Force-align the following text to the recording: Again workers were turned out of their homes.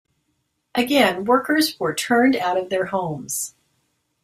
Again 0.73 1.25
workers 1.25 1.79
were 1.79 1.93
turned 1.93 2.35
out 2.35 2.57
of 2.57 2.69
their 2.71 2.85
homes. 2.87 3.53